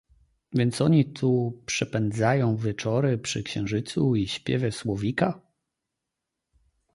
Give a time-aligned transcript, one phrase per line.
[0.53, 5.41] "„Więc oni tu przepędzają wieczory, przy księżycu i śpiewie słowika?..."